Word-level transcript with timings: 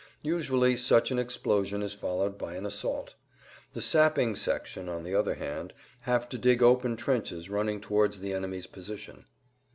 Usually 0.23 0.75
such 0.77 1.11
an 1.11 1.19
explosion 1.19 1.83
is 1.83 1.93
followed 1.93 2.35
by 2.35 2.55
an 2.55 2.65
assault. 2.65 3.13
The 3.73 3.83
sapping 3.83 4.35
section, 4.35 4.89
on 4.89 5.03
the 5.03 5.13
other 5.13 5.35
hand, 5.35 5.73
have 5.99 6.27
to 6.29 6.39
dig 6.39 6.63
open 6.63 6.95
trenches 6.97 7.51
running 7.51 7.79
towards 7.79 8.17
the 8.17 8.33
enemy's 8.33 8.65
position. 8.65 9.25